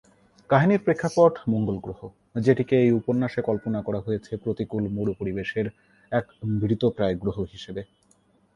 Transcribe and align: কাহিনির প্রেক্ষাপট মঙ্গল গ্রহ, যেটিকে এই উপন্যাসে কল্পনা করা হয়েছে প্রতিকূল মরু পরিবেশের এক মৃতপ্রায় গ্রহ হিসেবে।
কাহিনির 0.49 0.83
প্রেক্ষাপট 0.85 1.33
মঙ্গল 1.47 1.77
গ্রহ, 1.77 1.99
যেটিকে 2.35 2.75
এই 2.83 2.91
উপন্যাসে 2.91 3.41
কল্পনা 3.41 3.79
করা 3.81 3.99
হয়েছে 3.99 4.31
প্রতিকূল 4.37 4.83
মরু 4.95 5.11
পরিবেশের 5.19 5.67
এক 6.11 6.25
মৃতপ্রায় 6.59 7.15
গ্রহ 7.15 7.37
হিসেবে। 7.53 7.81